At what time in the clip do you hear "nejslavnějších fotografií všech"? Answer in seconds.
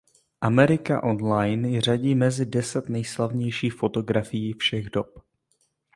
2.89-4.89